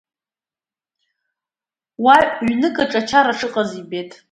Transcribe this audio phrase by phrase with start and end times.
[2.03, 2.17] Уа
[2.47, 4.11] ҩнык аҿы ачара шыҟаз ибеит.